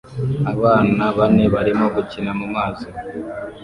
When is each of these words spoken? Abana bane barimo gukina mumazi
Abana 0.53 1.03
bane 1.17 1.45
barimo 1.53 1.85
gukina 1.95 2.31
mumazi 2.39 2.87